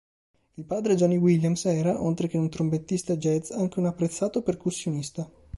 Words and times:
Il 0.55 0.65
padre 0.65 0.95
Johnny 0.95 1.17
Williams 1.17 1.65
era, 1.65 2.01
oltre 2.01 2.27
che 2.27 2.35
un 2.35 2.49
trombettista 2.49 3.17
jazz, 3.17 3.51
anche 3.51 3.77
un 3.77 3.85
apprezzato 3.85 4.41
percussionista. 4.41 5.29